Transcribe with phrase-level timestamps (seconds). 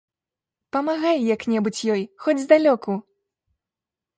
[0.77, 2.91] Памагай як-небудзь ёй, хоць здалёку.